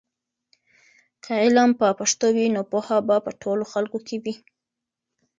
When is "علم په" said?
1.43-1.87